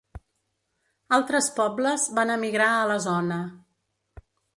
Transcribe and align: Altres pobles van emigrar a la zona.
Altres 1.17 1.49
pobles 1.59 2.05
van 2.19 2.31
emigrar 2.37 2.71
a 2.79 2.87
la 2.93 2.97
zona. 3.05 3.37